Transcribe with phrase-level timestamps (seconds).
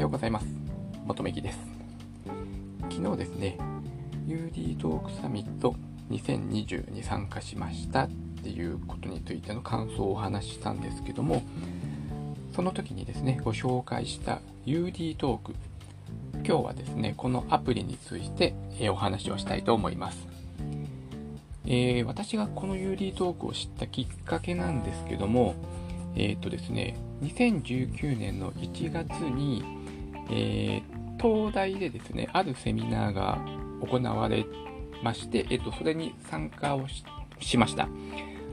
[0.00, 0.46] ようございます。
[1.04, 1.58] 元めきです。
[2.90, 3.58] 昨日ですね、
[4.26, 5.74] UD トークサミット
[6.10, 8.08] 2020に参加しましたっ
[8.42, 11.42] ていうことについての感想をお話ししたんですけども、
[12.56, 15.54] その時にですね、ご紹介した UD トーク、
[16.46, 18.54] 今日はですね、このアプリについて
[18.90, 20.26] お話をしたいと思います。
[21.66, 25.56] えー、私がこの UD トークを知ったきっかけなんですけども、
[26.16, 29.79] えっ、ー、とですね、2019年の1月に、
[30.30, 33.38] えー、東大でですね、あるセミナーが
[33.80, 34.44] 行われ
[35.02, 36.86] まして、えっ、と、それに参加を
[37.40, 37.88] しました。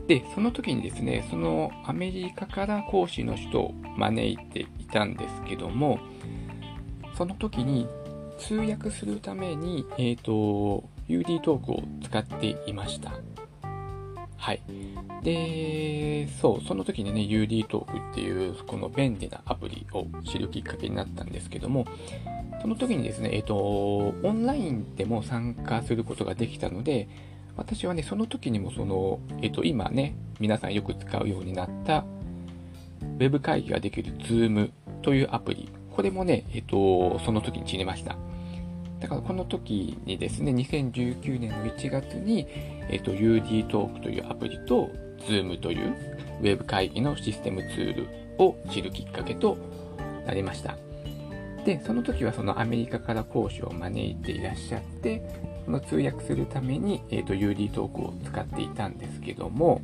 [0.07, 5.99] で、その時にですね、そのアメリカから講師の人を招いていたんですけども、
[7.17, 7.87] その時に
[8.37, 13.11] 通訳するために、えっ、ー、と、UD トークを使っていました。
[14.47, 14.61] はい。
[15.23, 21.85] で、そう、その時にね、UD トークっていう、この便利なアプリを知るきっかけになったんですけども、
[22.61, 27.09] その時にですね、えっ、ー、と、オンラインでも参加することができたので、
[27.57, 32.05] 私はね、その時にもその、えっ、ー、と、今ね、皆さんよく使うようになった、
[33.01, 38.15] ウェブ会議ができる Zoom というアプリ、これもね、えっ、ー、と、その時に知りました。
[39.01, 42.47] だからこの時にですね、2019年の1月に、
[42.89, 45.95] えっ、と、UD トークというアプリと、Zoom という
[46.41, 48.07] ウェブ会議のシステムツール
[48.37, 49.57] を知るきっかけと
[50.25, 50.77] なりました。
[51.65, 55.21] で、その時はそのアメリカから講師を招いていらっしゃって、
[55.65, 59.81] その通訳するために、えっ、ー、と、UD トークを使っていたんですけども、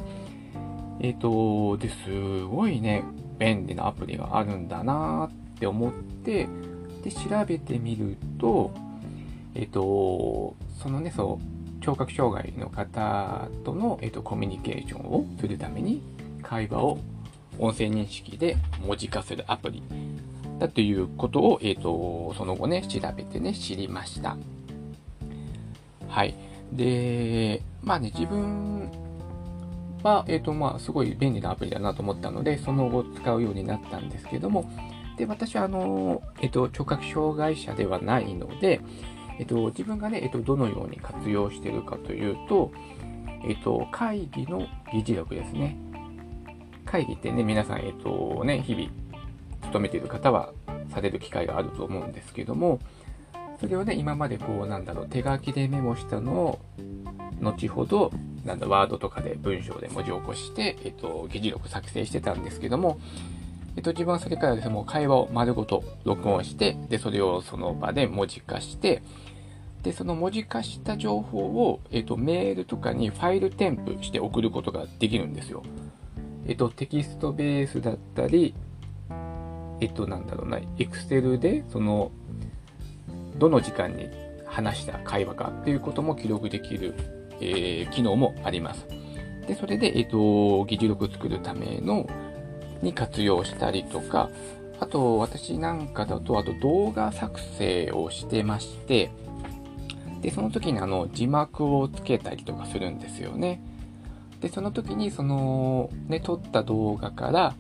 [1.02, 3.04] えっ、ー、と、で、すごいね、
[3.38, 6.48] 便利なアプリがあるんだなって思って、
[7.04, 8.72] で、調べてみると、
[9.56, 11.53] えっ、ー、と、そのね、そう、
[11.84, 16.02] 聴覚障害の方との、えーと、コミュニケーションをするために
[16.42, 16.98] 会話を
[17.60, 18.56] 音声認識で
[18.88, 19.84] 文字化するアプリ
[20.60, 24.38] だということを、えーと、その後ね、調べてね、知りました。
[26.08, 26.36] はい。
[26.72, 28.90] で、まあね、自分
[30.04, 34.72] は、え、ー、と、まあ、すごい便利なアプリだなと思ったので、その後使うようになったんですけども、
[35.18, 38.82] で、私は、あの、えっ、ー、と、聴覚障害者ではないので、
[39.40, 42.72] えっと、自分がね、えっと、どのように活用しているかというと、
[43.46, 45.78] えっと、会議の議事録ですね。
[46.86, 48.90] 会議ってね、皆さん、えっとね、日々、
[49.64, 50.54] 勤めている方は
[50.94, 52.80] される機会があると思うんですけども、
[53.60, 56.60] それをね、今までこう、なんだろう、手書きでメモしたのを、
[57.42, 58.12] 後ほど、
[58.46, 63.00] なんだ、ワードとかで文章で文字起こして、えっと、議事録作成してたんですけども、
[63.76, 69.02] えっと、自分はそれからですね、もう会話を丸ごと録音して、で、それをその場で文字化して、
[69.82, 75.64] で、その文字化した情報を、えっと、メールとかにファイル添付して送ることができるんですよ。
[76.46, 78.54] えっと、テキストベースだったり、
[79.82, 82.12] えっと、なんだろうな、エクセルで、その、
[83.38, 84.10] どの時間に
[84.46, 86.94] 話した会話かっていうことも記録できる、
[87.42, 88.88] えー、機能もあります。
[89.48, 92.08] で、それで、えっと、議事録作るための、
[92.84, 94.30] に活用したりとか、
[94.80, 99.10] あと、私なんかだと、あと動画作成をしてまして、
[100.22, 103.62] で、その時にあの、字幕をつけたりとかするんですよね。
[104.42, 107.56] で、その時に、その、ね、撮った動画から、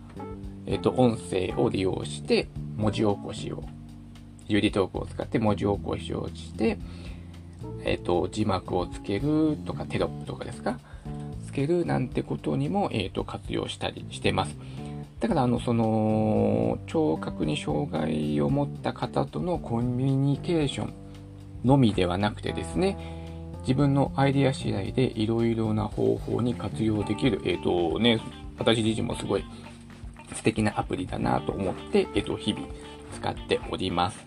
[0.65, 2.47] えっ、と、音声を利用して、
[2.77, 3.63] 文字起こしを、
[4.47, 6.77] ユリトークを使って文字起こしをして、
[7.85, 10.79] えっ、と、字幕をつけるとか、テロップとかですか？
[11.45, 14.55] つけるなんてことにも、えっ、と、活用したりしてます。
[15.23, 20.93] だから、あの、その、聴覚に障害を持った方とのコミュニケーション
[21.63, 22.97] のみではなくてですね、
[23.61, 28.19] 自分のアイデア次第でいろいろな方法に活用できる、えっ、ー、とね、
[28.57, 29.45] 私自身もすごい
[30.33, 32.67] 素敵なアプリだなと思って、えっ、ー、と、日々
[33.15, 34.25] 使っております。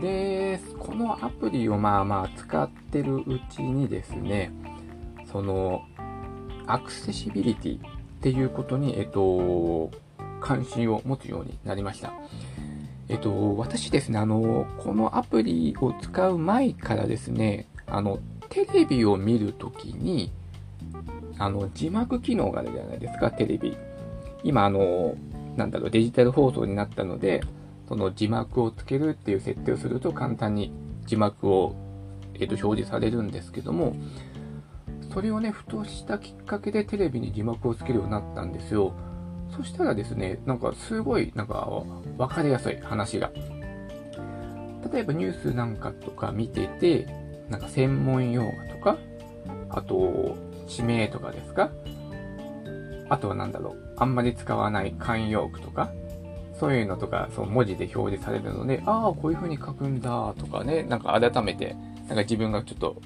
[0.00, 4.52] で、このアプリをまあまあ使ってるうちにですね、
[5.30, 5.82] その、
[6.66, 9.90] アクセシビリティっていうことに、えっと、
[10.42, 12.12] 関心を持つようになりました。
[13.08, 18.18] えっと、私ですね、あの、このアプリを使う前からですね、あの、
[18.50, 20.30] テレビを見るときに、
[21.38, 23.74] あの、字幕機能があるじゃないですか、テレビ。
[24.44, 25.14] 今、あの、
[25.56, 27.40] なんだろう、デジタル放送になったので、
[27.88, 30.72] その字幕をつけるっていう設定をすると簡単に
[31.06, 31.74] 字幕を、
[32.34, 33.96] えっと、表示されるんですけども、
[35.12, 38.94] それをね、ふとしたきっかけでテレビに字幕をつけるようになったんですよ。
[39.56, 41.68] そしたらですね、なんかすごい、なんか
[42.16, 43.30] わかりやすい話が。
[44.92, 47.06] 例えばニュースなんかとか見てて、
[47.48, 48.96] なんか専門用語とか、
[49.68, 50.36] あと、
[50.68, 51.70] 地名とかですか？
[53.08, 55.90] あとはなんだろう、あんまり使わない慣用句とか、
[56.58, 61.74] そういうのとか、その文字で表示されるので、ああ、こういう風に書くんだとかね、なんか改めて、
[62.06, 63.00] なんか自分がちょっと、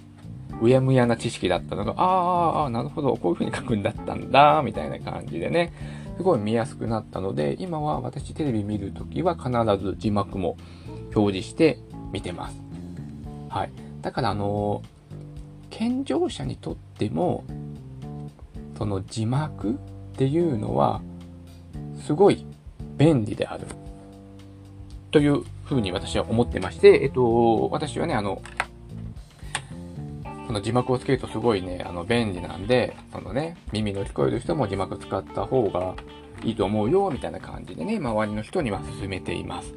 [0.62, 5.73] うやむやな知識だったのが、ああ、なるほど、こういう風に書くんだったんだ、みたいな感じでね、
[6.17, 9.51] すごい見やすくなったので、今は私テレビ見るときは必
[9.85, 10.56] ず字幕も
[11.15, 11.79] 表示して
[12.12, 12.61] 見てます。
[13.49, 13.71] はい。
[14.01, 14.83] だからあの、
[15.71, 17.45] 健常者にとっても、
[18.79, 19.75] その字幕っ
[20.17, 21.03] ていうのは、
[22.06, 22.47] すごい
[22.97, 23.67] 便利である。
[25.11, 28.43] というふうに私は思ってまして、えっと、私はね、あの、
[30.46, 35.94] その字幕をつけるとすごいね、あの、便利なんで、そのね、耳の聞こえる人も字幕使った方が
[36.43, 39.75] いいと思うよ、みたいな感じでね、周りの人には勧めています。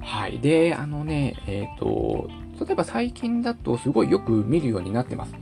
[0.00, 0.38] はい。
[0.40, 2.28] で、あのね、えっ、と、
[2.64, 5.34] 例えば最近だとすごいよく見るようになってます。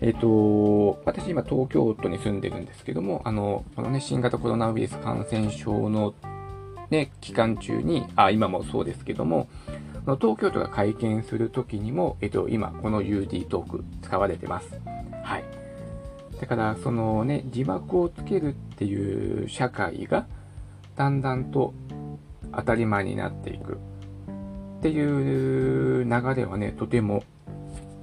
[0.00, 6.14] えっ、と、私今東京都に住んでるんですけども、あの、このね、新型コロナウイルス感染症の
[6.90, 9.48] ね、期間中に、あ、今もそうですけども、
[10.06, 14.80] の東京都が会見するときにも、えっと、今、この UD トーク使われてます。
[15.22, 15.44] はい。
[16.40, 20.26] だから、そのね、字幕をつけるっていう社会が、
[20.94, 21.74] だんだんと
[22.54, 23.78] 当たり前になっていく
[24.78, 27.24] っていう流れはね、とても、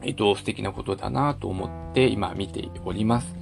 [0.02, 3.36] えっと、素敵なことだなと思って今見ております。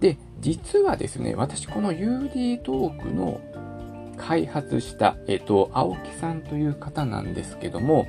[0.00, 3.40] で、実はですね、私この UD トークの
[4.14, 8.06] 開発した、えっ、と、青木さんという方なんですけども、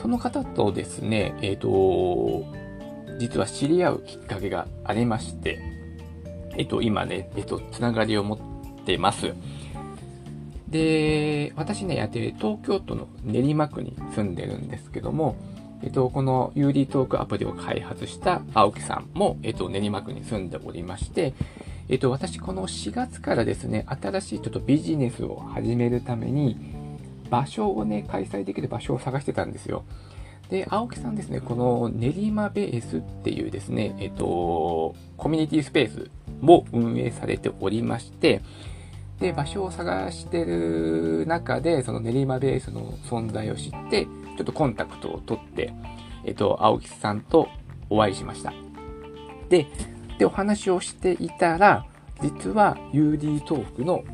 [0.00, 2.44] その方とですね、えっ、と、
[3.18, 5.60] 実は知り合うきっかけがありまして、
[6.56, 8.38] えっ、と、今ね、えっ、と、つながりを持っ
[8.84, 9.34] てます。
[10.68, 15.36] で、私ね、やって東京都の練馬区に住んでるんですけども、
[15.82, 21.34] えっと、この UD トークアプリを開発した青木さんも、えっと、練馬区に住んでおりまして、
[21.88, 26.56] えっと、私この4月からですね、新しいちょっとビジネスを始めるために、
[27.30, 29.84] 場所をね、開催できる場所を探してたんですよ。
[30.50, 38.42] で、青木さんですね、この練馬ベースっていうですね、えっと、コミュニティスペースも運営されておりまして、
[39.18, 45.72] で、場所を探してる中で、その練馬ベースの存在を知って、ちょっとコンタクトを取って、
[46.24, 47.48] えっと、青木さんと
[47.90, 48.52] お会いしました。
[49.48, 49.66] で、
[50.18, 51.86] で、お話をしていたら、
[52.20, 54.04] 実は UD トークの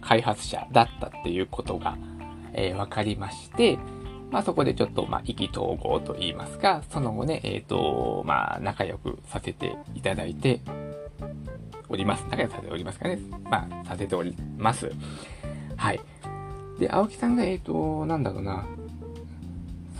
[0.00, 1.96] 開発者だったっていうことが、
[2.52, 3.78] えー、分かりまして、
[4.30, 10.60] まあそこでちょっと、まあ意気投合と言いますか、その後ね、えっ、ー、と、まあ仲良くさせていただいて
[11.88, 12.24] おります。
[12.30, 13.18] 仲良くさせておりますかね。
[13.44, 14.90] まあさせております。
[15.76, 16.00] はい。
[16.78, 18.66] で、青木さんが、えっ、ー、と、なんだろうな、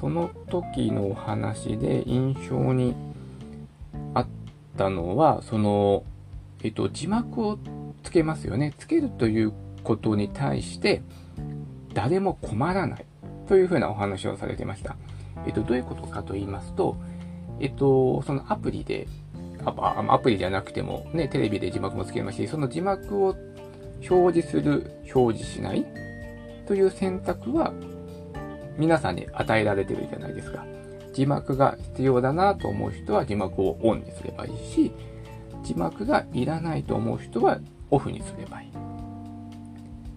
[0.00, 2.94] その時のお話で印象に
[4.78, 6.04] ったのは、その、
[6.62, 7.58] えっと、字幕を
[8.04, 8.72] つけますよね。
[8.78, 9.52] つけるという
[9.82, 11.02] ことに対して、
[11.92, 13.04] 誰も困らない
[13.48, 14.96] というふうなお話をされてました。
[15.46, 16.96] えっと、どういうことかと言いますと、
[17.58, 19.08] えっと、そのアプリで、
[19.64, 23.36] アプリじゃなくても、ね、テレビで字幕もつけますし、その字幕を
[24.08, 25.84] 表示する、表示しない
[26.66, 27.72] という選択は
[28.76, 30.64] 皆さんに与えられてるじゃないですか。
[31.12, 34.92] 字幕が必要だなと思う人は字幕をオンにすればいいし、
[35.62, 37.58] 字幕がいらないと思う人は
[37.90, 38.68] オフにすればいい。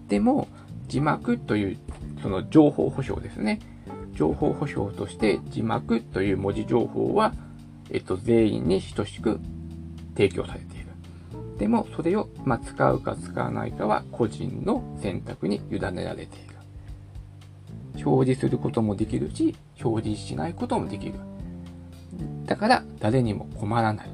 [0.08, 0.48] でも、
[0.88, 1.78] 字幕という
[2.22, 3.60] その情報保証ですね。
[4.14, 7.32] 情報保証として字幕という文字情報は、
[7.90, 9.40] えっと、全員に等しく
[10.14, 10.86] 提供されている。
[11.58, 16.51] でも、それを、ま、使うか使わないかは個人の選択に委ねられている。
[18.04, 21.14] 表示することもできるし、表示しないこともできる。
[22.44, 24.10] だから誰にも困らない。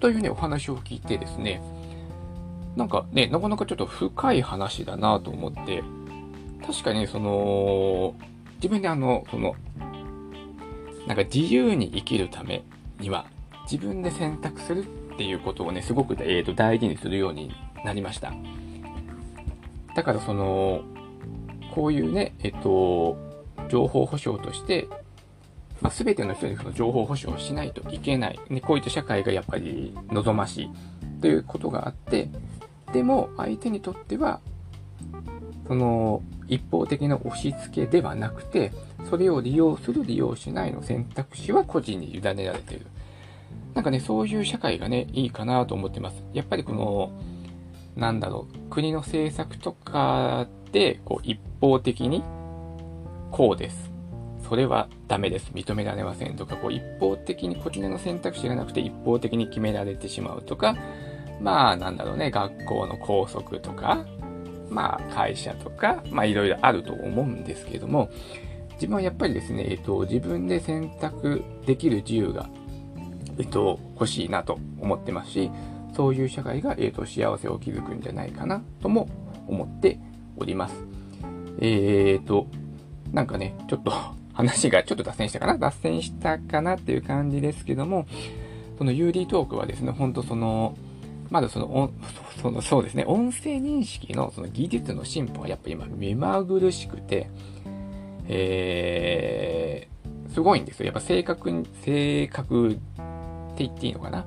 [0.00, 1.60] というね、お話を聞いてですね、
[2.76, 5.82] なんかね、なかなかちょっと深い話だなと思って、
[6.66, 8.14] 確かにその、
[8.56, 9.54] 自分であの、その、
[11.06, 12.62] なんか自由に生きるため
[13.00, 13.26] には、
[13.70, 17.52] 自分で選択するっていうことをね、すごく、えー、と大事にするように
[17.84, 18.32] なりました。
[19.94, 20.82] だからその、
[21.74, 23.16] こういうね、えっと、
[23.68, 24.88] 情報保障として、
[25.80, 28.60] まあ、全ての人にその情報保障をしないといけない、ね。
[28.60, 30.70] こういった社会がやっぱり望ましい
[31.20, 32.30] ということがあって、
[32.92, 34.40] でも相手にとっては、
[35.66, 38.72] その一方的な押し付けではなくて、
[39.08, 42.86] それを利用する利用しないの選択肢は個人に委ねられている。
[43.74, 46.24] なんかね、そういう社会がね、いいかなと思ってます。
[46.32, 47.12] やっぱりこの、
[47.94, 50.48] なんだろう、国の政策とか、
[51.04, 52.22] こう、一方的に、
[53.30, 53.90] こうです。
[54.48, 55.50] それはダメです。
[55.54, 60.76] 認められませんとか、こう、一方的にこちらの選択肢がなくて一方的に決められてしまうとか、
[61.40, 64.06] まあ、なんだろうね、学校の校則とか、
[64.70, 68.10] まあ、会社とか、まあ、いろいろあると思うんですけども、
[68.74, 72.48] 自分はやっぱりですね、えっと、自分で選択できる自由が、
[73.38, 75.50] えっと、欲しいなと思ってますし、
[75.94, 79.08] そういう社会が、えっと、幸せを築くんじゃないかなとも
[79.48, 79.98] 思って
[80.38, 80.74] おります。
[81.60, 82.46] えー、っと、
[83.12, 83.92] なんかね、ちょっと
[84.32, 85.58] 話が ちょっと脱線したかな？
[85.58, 88.06] 脱線したかなっていう感じですけども、
[88.78, 90.76] その UD トークはですね、ほんとその、
[91.30, 91.90] まだその、
[92.40, 97.28] その、そうですね、音声認識のその技術の進歩がやっぱ今目まぐるしくて、
[98.28, 100.86] えー、すごいんですよ。
[100.86, 102.80] やっぱ正確に、正確って
[103.64, 104.24] 言っていいのかな？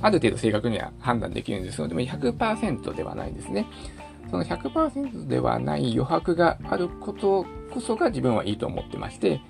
[0.00, 3.66] ある程度正確には判断できるんですけど、でも100%ではないんですね。
[4.30, 9.40] その100%ではない余白があることこそが自分はいいと思ってまして、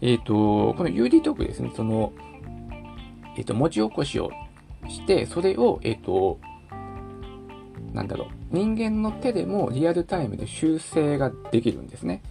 [0.00, 2.12] えっ、ー、と、この UD トークですね、その、
[3.36, 4.30] えっ、ー、と、文字起こしを
[4.88, 6.38] して、それを、えっ、ー、と、
[7.92, 12.22] なんだろう、人間の手でもリアルタイムで修正ができるんですね。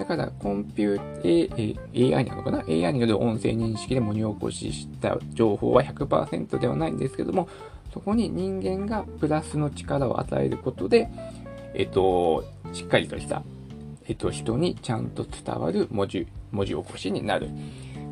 [0.00, 7.50] だから、コンピュー、AI なのかな ?AI による音声認識で文字起こしした情報は100%ではないんですけども、
[7.92, 11.10] そこに人間がプラスの力を与えることで、
[11.74, 13.42] えっと、しっかりとした、
[14.08, 17.50] えっと、人にちゃんと伝わる文字、文字起こしになる。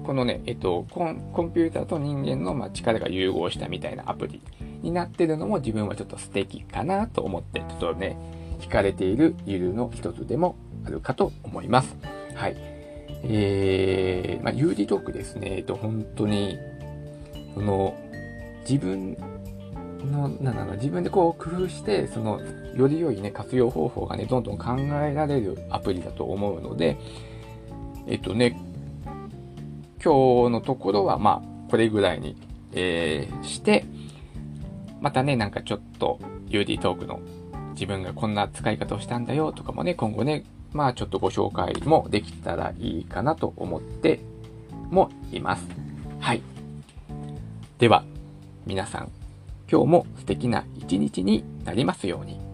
[0.04, 4.42] このね、えっと、コンコンピューターと人間の、まあ、力が融合したみたいなアプリ
[4.82, 8.18] になってるのも自分はちょっと素敵かなと思って、ちょっとね、
[8.60, 10.54] 惹かれている理由の一つでも
[10.88, 11.94] あるかと思います。
[12.34, 12.56] はい。
[13.24, 15.56] えー、まあ、有利トークですね。
[15.56, 16.58] えっと、本当に、
[17.54, 17.94] その、
[18.68, 19.16] 自分
[20.10, 22.40] の、なんだろう、自分でこう工夫して、その、
[22.74, 26.96] より良いね、活用方法がね、どんどん考えられるアプリだと思うので、
[28.06, 28.58] えっとね、
[30.02, 32.36] 今日のところは、まあ、これぐらいに、
[32.72, 33.84] えー、して、
[35.00, 36.18] またね、なんかちょっと
[36.48, 37.20] UD トークの
[37.72, 44.20] 自分がこんな使い方をしたんだよとかもね、今後ね、まあちょっとご紹介もできたらいいかなと思って
[44.90, 45.66] もいます。
[46.20, 46.42] はい。
[47.78, 48.04] では、
[48.66, 49.10] 皆さん、
[49.70, 52.47] 今日も素敵な一日になりますように。